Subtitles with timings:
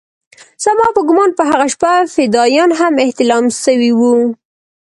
[0.63, 4.15] زما په ګومان په هغه شپه فدايان هم احتلام سوي وو.